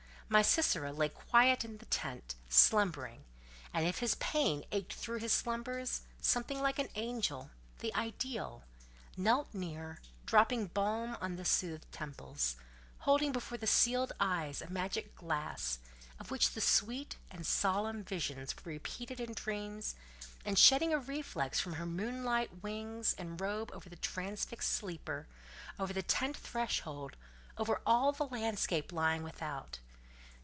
My 0.31 0.41
Sisera 0.41 0.93
lay 0.93 1.09
quiet 1.09 1.65
in 1.65 1.79
the 1.79 1.85
tent, 1.87 2.35
slumbering; 2.47 3.25
and 3.73 3.85
if 3.85 3.97
his 3.99 4.15
pain 4.15 4.63
ached 4.71 4.93
through 4.93 5.19
his 5.19 5.33
slumbers, 5.33 6.03
something 6.21 6.61
like 6.61 6.79
an 6.79 6.87
angel—the 6.95 7.93
ideal—knelt 7.93 9.53
near, 9.53 9.99
dropping 10.25 10.67
balm 10.67 11.17
on 11.19 11.35
the 11.35 11.43
soothed 11.43 11.91
temples, 11.91 12.55
holding 12.99 13.33
before 13.33 13.57
the 13.57 13.67
sealed 13.67 14.13
eyes 14.21 14.61
a 14.61 14.69
magic 14.71 15.15
glass, 15.15 15.79
of 16.17 16.31
which 16.31 16.51
the 16.51 16.61
sweet, 16.61 17.17
solemn 17.41 18.01
visions 18.01 18.55
were 18.55 18.69
repeated 18.71 19.19
in 19.19 19.33
dreams, 19.33 19.95
and 20.45 20.57
shedding 20.57 20.93
a 20.93 20.97
reflex 20.99 21.59
from 21.59 21.73
her 21.73 21.85
moonlight 21.85 22.63
wings 22.63 23.13
and 23.17 23.41
robe 23.41 23.69
over 23.73 23.89
the 23.89 23.97
transfixed 23.97 24.71
sleeper, 24.71 25.27
over 25.77 25.91
the 25.91 26.01
tent 26.01 26.37
threshold, 26.37 27.17
over 27.57 27.81
all 27.85 28.13
the 28.13 28.27
landscape 28.27 28.93
lying 28.93 29.23
without. 29.23 29.79